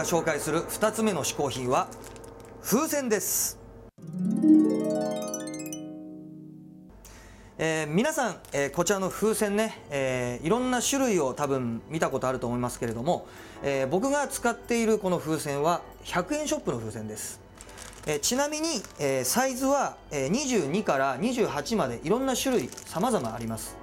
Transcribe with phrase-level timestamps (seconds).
[0.00, 1.88] が紹介する2つ目の嗜好品は
[2.62, 3.58] 風船です。
[7.58, 13.26] えー皆さん、えーこちらの風船ね、えーいろんな種類を多分見たことあると思いますけれども、
[13.62, 17.38] えー僕が使っているこの風船は100円ショップの風船です、
[18.06, 23.76] えーちなみに、えーサイズは、え22から28までいろんな種類様々あります、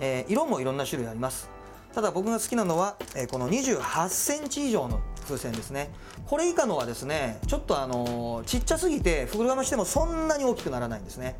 [0.00, 1.48] えー色もいろんな種類あります。
[1.94, 5.90] ただ僕が好きなのは、えーこの28センチ以上の風船ですね。
[6.26, 11.36] これ以下のはですねちょっとあのちっちゃすぎて膨らましてもそんなに大きくならないんですね。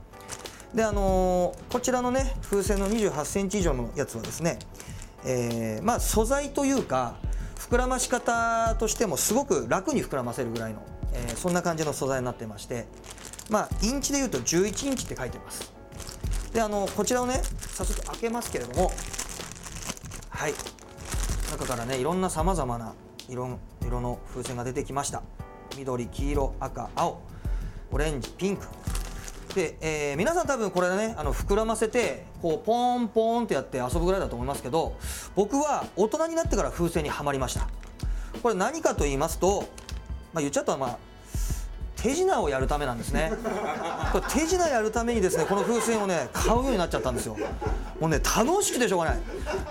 [0.75, 4.59] であのこちらのね風船の28センチ以上のやつはですね、
[5.25, 7.17] えーまあ素材というか
[7.57, 12.87] 膨らまし方としてもすごく楽に膨らませるぐらいの、えーそんな感じの素材になってまして
[13.51, 15.73] まあインチでいうと11インチって書いてます。
[16.52, 17.43] であのこちらをね
[17.74, 18.91] 早速開けますけれども
[20.30, 20.55] はい。
[21.51, 22.95] 中からねいろんなさまざまな
[23.33, 25.23] 色色の風船が出てきました。
[25.79, 27.23] 緑黄色赤青
[27.91, 28.66] オレンジピンク。
[29.55, 34.97] で、えー皆さん多分これねあの膨らませてこうポンポンってやって遊ぶぐらいだと思いますけど
[35.35, 37.69] 僕は大人になってから風船にはまりました。
[38.43, 39.65] これ何かと言いますと、
[40.35, 40.99] まあ、言っちゃったらまあ
[41.96, 43.33] 手品をやるためなんですね。
[44.13, 47.39] これ手品やるためにですねこの風船をね買うようになっちゃったんですよ。
[47.99, 49.21] もうね楽しくてしょうがない。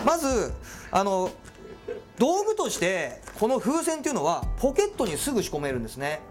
[0.04, 0.52] まず
[0.92, 1.30] あの
[2.22, 6.22] 道具としてこの風船っていうのはポケットにすぐ仕込めるんですね。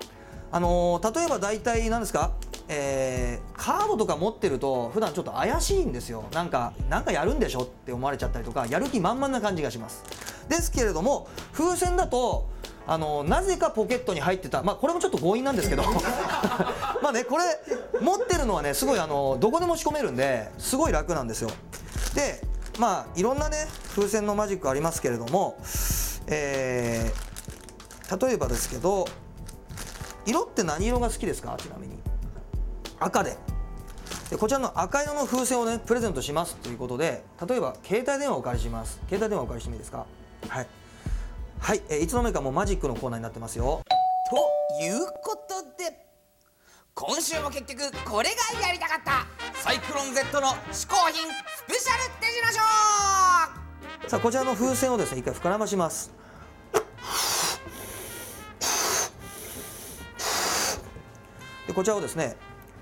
[0.52, 2.30] あのー例えば大体何ですか？
[2.68, 6.26] えーカードとか持ってると普段ちょっと怪しいんですよ。
[6.32, 10.04] なんかなんかやるんでしょって思われちゃったりとかやる気満々な感じがします。
[10.48, 12.48] ですけれども風船だと
[12.86, 15.82] あのなぜかポケットに入ってたまあこれもちょっと強引なんですけど。
[17.02, 17.44] まあねこれ
[18.00, 21.50] 持ってるのはねすごいあのどこでも仕込めるんですごい楽なんですよ。
[22.14, 22.40] で
[22.80, 25.58] まあいろんなね風船のマジックありますけれども、
[26.26, 27.30] えー
[28.26, 29.06] 例えばですけど
[30.26, 31.56] 色って何色が好きですか？
[31.60, 31.96] ちなみに。
[32.98, 33.36] 赤で。
[34.30, 38.98] でこちらの赤色の風船をねプレゼントしますということで例えば携帯電話をお借りします。
[39.08, 40.06] 携帯電話をお借りしてもいいですか？
[40.48, 40.66] はい。
[41.60, 43.82] はい、えーいつの間にかもうマジックのコーナーになってますよ。
[44.30, 46.06] ということで
[46.94, 49.26] 今週も結局これがやりたかった。
[49.62, 51.28] サイクロン Z の嗜好品。
[51.70, 56.10] スペシャル手品ショーさあこちらの風船をですね一回膨らまします。
[61.68, 62.36] でこちらをですね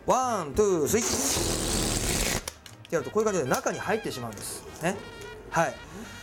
[0.07, 2.39] One、two、スイッチ
[2.87, 4.65] ってやるとこういう感じで中に入ってしまうんです。
[4.83, 4.97] ね。
[5.51, 5.75] はい。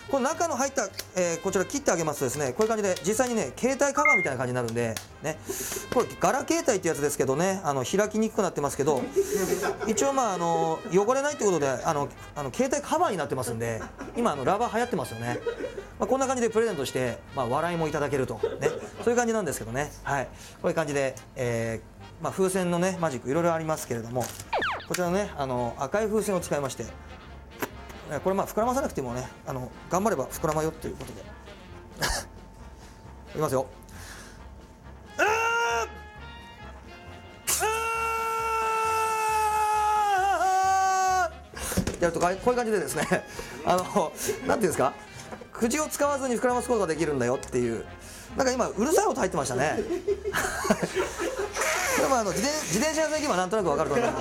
[0.09, 5.37] この中の入った、えーこちら切ってあげますとですねこういう感じで実際にね携帯カバーみたいな感じになるんでね。
[5.93, 9.01] これガラ携帯ってやつですけどねあの開きにくくなってますけど
[9.87, 13.81] 一応まああの汚れないってことであのあの携帯カバーになってますんで
[14.15, 15.39] 今あのラバー流行ってますよね、
[15.99, 18.69] まあ、こんな感じでプレゼントして、まあ、笑いもいただけるとね。
[19.03, 19.91] そういう感じなんですけどね。
[20.03, 20.25] はい。
[20.61, 24.23] こういう感じで、えーまあ、風船のねマジックいろいろありますけれども
[24.87, 26.85] こちらのねあの赤い風船を使いまして
[28.23, 31.21] これまあ膨らまさなくてもねあの頑張れば膨らまよということで。
[33.31, 33.65] いきますよ。
[41.99, 43.03] やるとこういう感じでですね。
[43.65, 44.11] あの
[44.47, 44.93] なんていうんですか？
[45.59, 47.85] 口を使わずに膨らますことができるんだよっていう。
[48.35, 49.79] なんか今うるさい音入ってましたね。
[51.95, 54.09] これもあの自転自転車屋さん行けばなんとなくわかると思う。
[54.09, 54.19] んで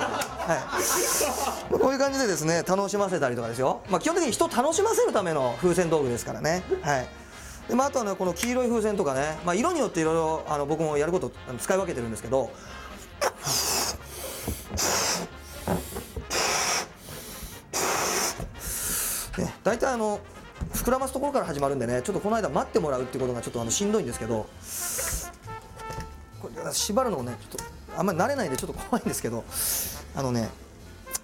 [0.84, 1.33] すけど、
[1.75, 7.09] はい、こういう感じでですね楽しませたりとかですよ、まあ、基本的に人を楽しませるための風船道具ですからね、はい。
[7.69, 12.51] でまあ、あとはねこの黄色い風船とかね、まあ、色によっていろいろあの僕もやること使い分けてるんですけど。
[19.39, 20.21] ね、大体あの
[20.84, 24.47] 膨らますところから始まるんでねちょっとこの間待ってもらうっていうことがちょっとあのしんどいんですけど
[26.42, 29.45] これ縛るのもねちょっとあんまり慣れないんでちょっと怖いんですけど
[30.15, 30.51] あのね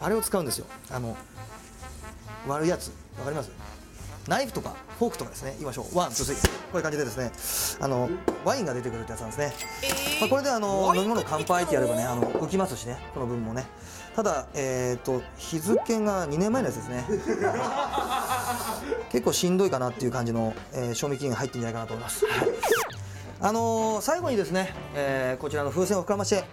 [0.00, 0.64] あれを使うんですよ。
[0.90, 1.14] あの
[2.48, 2.88] 割るやつ。
[3.18, 3.50] わかります？
[4.26, 5.50] ナイフとかフォークとかですね。
[5.58, 5.98] 言いましょう。
[5.98, 6.48] One two three。
[6.48, 7.84] こういう感じでですね。
[7.84, 8.08] あの
[8.46, 9.52] ワインが出てくるってやつなんですね、
[10.20, 12.96] まあ、これであの飲み物乾杯ってやればねあの浮きますしね。
[13.12, 13.66] この分もね
[14.20, 17.06] ただえっ、と日付が2年前のやつですね。
[19.10, 22.48] 結構しんどいかなっていう感じの、えー賞味期限が入ってるんじゃないかなと思います、はい。
[23.40, 26.44] あのー最後にですね、えーこちらの風船を膨らまして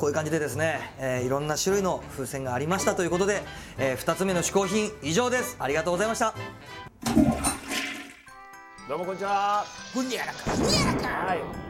[0.00, 3.42] こういう感じでですね、えーいろんな種類の風船がありましたということで、
[3.76, 6.34] え2つ目の嗜好品以上ですありがとうございました
[8.88, 9.62] どうもこんにちは。
[9.92, 11.69] ふにゃらかふにゃらかはい。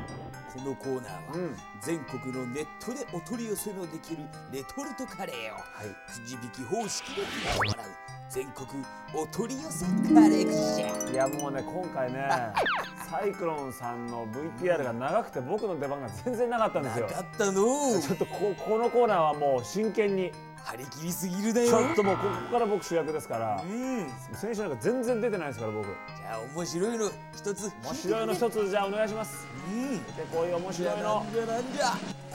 [0.52, 1.56] このコーナーは、うん。
[1.80, 7.86] 全国のネットでお取り寄せのできるレトルトカレーを、くじ引き方式で食ってもらう
[8.28, 8.66] 全国
[9.12, 12.28] お取り寄せカレーくじじゃいやもうね今回ね
[13.10, 14.24] サイクロンさんの
[14.60, 17.06] VTR が長くて僕の出番が全然なかったんですよ。
[17.08, 17.52] なかったの。
[18.00, 20.30] ちょっとここのコーナーはもう真剣に
[20.64, 21.68] 張り切りすぎるだよ。
[21.68, 24.06] ちょっともうここから僕主役ですからうん。
[24.34, 25.86] 先週なんか全然出てないですから僕。
[25.86, 27.72] じゃあ面白いの一つ。
[27.84, 29.46] 面白いの一つじゃあお願いします。
[29.70, 29.98] うん。
[29.98, 31.24] でこういう面白いの。
[31.24, 31.84] なんじゃなんじゃ。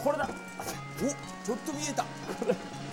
[0.04, 0.30] これだ。
[0.98, 2.06] おちょっと見えた。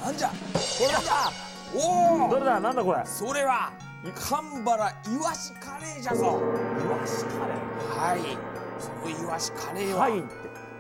[0.05, 0.29] なんじゃ。
[0.29, 0.35] こ
[0.81, 1.33] れだ。
[1.75, 2.61] おおどれだ？
[2.61, 3.03] なんだこれ？
[3.07, 3.73] それは
[4.15, 6.25] 神原イワシカレーじゃぞ。
[6.25, 7.53] イワシカレ
[7.89, 8.37] はい。
[8.79, 10.23] そのイワシカレーは、ーはい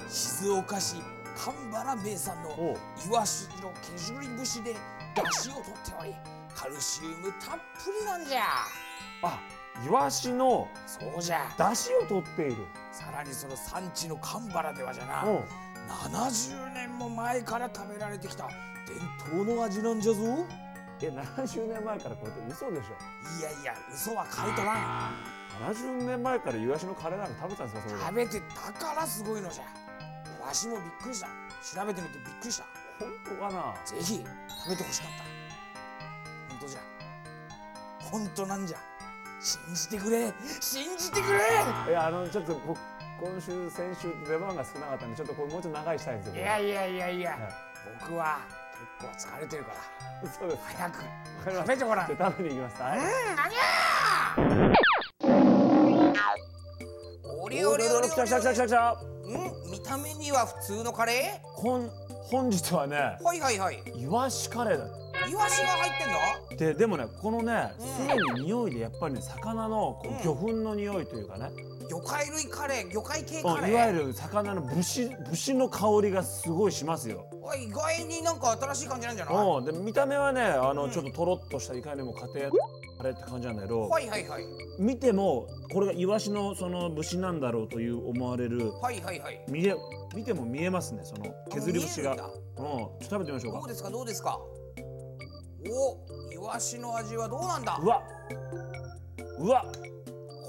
[0.08, 0.96] 静岡市
[1.36, 2.76] 神原名産の
[3.06, 4.74] イワシの削り節で
[5.14, 6.14] 出汁を取っており
[6.54, 8.42] カルシウムたっぷりなんじゃ。
[9.24, 9.40] あ
[9.84, 11.46] イワシのそうじゃ。
[11.58, 12.56] 出汁を取っている。
[12.92, 15.32] さらにその産地の神原ではじゃなう。
[15.34, 15.38] ん
[16.14, 18.48] 70年も前から食べられてきた
[18.86, 18.96] 伝
[19.40, 20.20] 統の味なんじゃぞ。
[21.00, 23.40] え70年前からこれって嘘でしょ。
[23.40, 25.14] いやいや嘘は買い取らん。
[25.74, 29.64] 70年前からイワシのカレーなんか食べたんですかそれ食べてたからすごいのじゃ
[30.52, 31.28] わしもびっくりした。
[31.80, 32.66] 調べてみてびっくりした。
[33.00, 33.74] 本当かな？
[33.86, 34.22] ぜひ
[34.60, 35.24] 食べてほしかった。
[36.50, 36.80] 本当じゃ。
[38.10, 38.76] 本当なんじゃ。
[39.40, 40.30] 信じてくれ。
[40.60, 41.38] 信じてくれ。
[41.88, 42.78] いやあのちょっと僕
[43.18, 47.40] 今週先週と出番が少なかったんでちょっとこれもうちょっと長いしたいんですよいやいやいやいや、はい。
[48.00, 48.40] 僕は
[49.00, 50.30] 結構疲れてるから。
[50.30, 50.60] そうです。
[50.76, 50.98] 早く。
[51.46, 52.08] 食べてごらん。
[52.08, 52.82] じゃあ食べに行きます。
[52.82, 53.00] はい。
[57.40, 59.11] おりおりおりおり来た来た来た来た来たうん見
[59.92, 61.90] た目には普通のカレ本
[62.30, 63.82] 本日はねーはいはいはい。
[63.94, 64.86] イワシカレーだ
[65.28, 66.08] イワシが入ってん
[66.56, 66.56] の？
[66.56, 67.86] ででもねこのねうん。
[67.86, 70.16] すでに匂いでやっぱりね魚のこうん。
[70.16, 71.50] う魚粉の匂いというかね、
[71.88, 73.70] 魚介類カレー魚介系うんカレー。
[73.70, 77.26] いわゆる魚の節節の香りがすごいしますよ。
[77.58, 79.34] 意外になんか新しい感じなんじゃない？
[79.34, 80.90] うん、で見た目はねあの、うん。
[80.90, 82.50] ちょっととろっとしたいかにも家庭
[83.00, 84.44] あれって感じなんだけど、はいはいはい。
[84.78, 89.44] 見てもこれがイワシのその節なんだろうという思われるはいはいはい。
[89.48, 89.74] 見え
[90.14, 92.12] 見ても見えますねその削り節が。
[92.12, 93.58] うん、ちょっと食べてみましょうか。
[93.60, 93.90] どうですか？
[93.90, 94.38] どうですか？
[95.64, 97.78] おイワシの味はどうなんだ？
[97.82, 98.02] うわ
[99.38, 99.64] うわ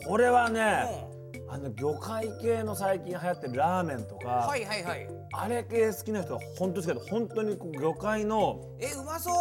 [0.05, 1.12] これはうね、ん
[1.53, 5.07] あの魚介系の最近流行ってるラーメンとか、はいはいはい。
[5.33, 9.31] あれ系好きな人は本当ですけど本当にこう魚介のえうまそ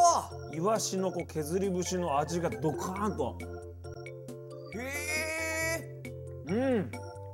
[0.53, 0.55] う。
[0.55, 3.39] イワシのこう削り節の味がドカーンと。
[4.79, 4.83] へ
[6.51, 6.53] え。
[6.53, 6.91] うん。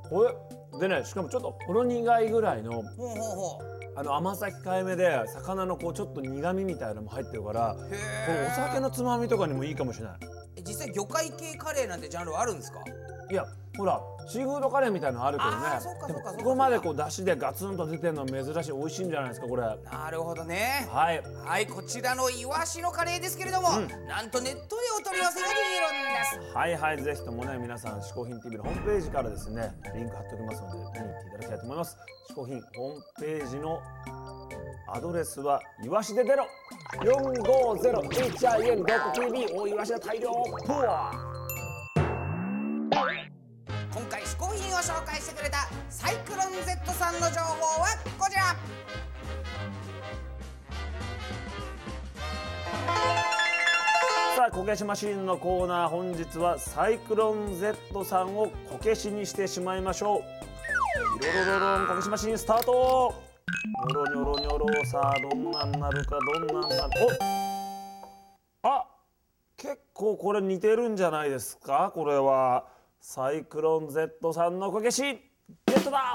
[0.09, 0.33] こ
[0.79, 3.59] れでねしかもちょっとほろ苦いぐらいのほうほうほ
[3.97, 7.97] あの甘さ控えめで魚のこうちょっと苦味みたいなのも入ってるからうこへ
[8.29, 8.43] え。
[8.43, 10.17] のお酒のつまみとかにもいいかもしれない。
[10.55, 12.79] え実際魚介系カレーなんてジャンルはあるんですか？
[13.31, 13.45] いや
[13.77, 15.57] ほらシーフードカレーみたいなのあるけどね。
[15.79, 15.89] そ
[16.37, 19.63] ここまでこう出汁でガツンと出てるの珍しい美味しいんじゃないですかこれ。
[19.63, 20.87] はなるほどね。
[20.87, 20.91] い。
[20.91, 21.13] は
[21.59, 23.87] いこちらのイワシのカレーですけれども、うん。
[24.07, 24.65] なんとネットで
[24.99, 25.57] お取り寄せができ
[26.37, 26.55] るんです。
[26.55, 31.01] はいはいぜひともね皆さん嗜好品 TV のホームページからですねリンク貼っておきますので見に行ってい
[31.31, 31.97] ただきたいと思います。
[32.29, 33.81] 嗜好品ホームページの
[34.93, 36.45] アドレスはいわしで出ろ
[36.97, 40.29] 450hin.tv おいわしが大量。
[40.65, 41.11] プワ
[44.99, 47.87] 紹介してくれたサイクロン Z さんの情報は
[48.17, 48.41] こちら。
[54.35, 60.19] さあこけしマシーンのコーナー本日はサイクロン Z さんをこけしにしてしまいましょう。
[61.23, 63.13] いろろろろんこけしマシーンスタート。
[63.87, 66.91] ニョロニョロニョロさあどんなんなるかどんなんなる
[68.63, 68.85] おあ
[69.55, 71.91] 結構これ似てるんじゃないですか？
[71.95, 72.65] これは。
[73.01, 76.13] サイクロン Z さんのこけしゲットだ